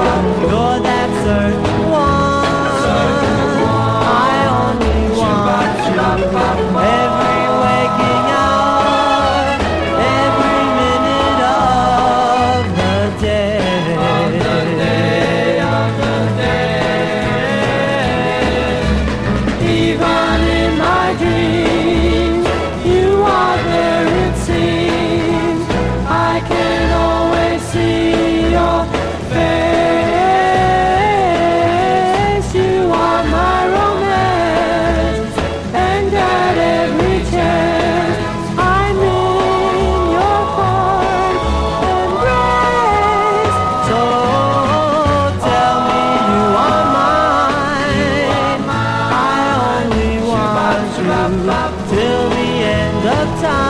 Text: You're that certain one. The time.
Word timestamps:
You're 0.00 0.80
that 0.80 1.10
certain 1.24 1.62
one. 1.62 1.79
The 53.02 53.08
time. 53.40 53.69